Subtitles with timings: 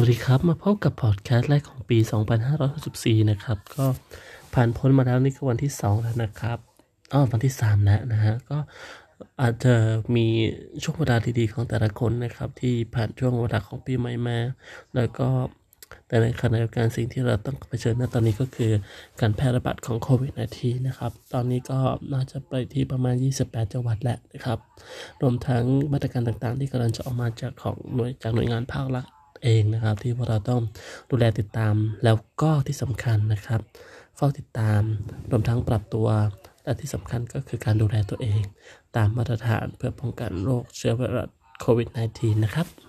[0.00, 1.98] วัสดีครับ มาพบกับพอดแคสต์แรกของปี
[2.64, 3.84] 2564 นะครับ ก็
[4.54, 6.58] ผ่านพ้นมาแล้วนี่คือวันที่ 2 แล้วนะครับ
[7.12, 8.58] อ้อวันที่ 3 แล้วนะฮะ ก็
[9.40, 9.74] อาจจะ
[10.16, 10.26] มี
[10.82, 14.38] ช่วงเวลาดีๆของแต่ละคนนะครับ ที่ผ่านช่วงเวลาของปีใหม่มา
[14.94, 15.28] แล้วก็
[16.06, 18.70] แต่ในขณะเดียวกันสิ่งที่เราต้องเผชิญณตอนนี้ก็คือ
[19.20, 21.78] การแพร่ระบาดของโควิด -19 นะครับ ตอนนี้ก็
[22.12, 24.58] น่าจะไปที่ประมาณ 28 จังหวัดแหละนะครับ
[25.22, 29.06] รวมทั้งมาตรการต่างๆ ที่กำลังจะออกมาจากของหน่วยจากหน่วยงานภาครัฐ
[29.42, 30.60] เองนะครับ ที่พวกเราต้อง
[31.10, 31.74] ดูแลติดตาม
[32.04, 33.60] แล้วก็ที่สำคัญนะครับ
[34.16, 34.80] เฝ้าติดตาม
[35.30, 36.08] รวมทั้งปรับตัว
[36.64, 38.40] และที่สำคัญก็คือการดูแลตัวเอง
[38.96, 41.28] ตามมาตรฐานเพื่อป้องกันโรคเชื้อไวรัส
[41.60, 42.87] โควิด -19 นะครับ